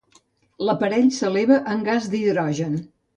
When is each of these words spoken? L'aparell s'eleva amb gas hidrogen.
L'aparell 0.69 1.11
s'eleva 1.17 1.59
amb 1.73 1.85
gas 1.91 2.09
hidrogen. 2.21 2.75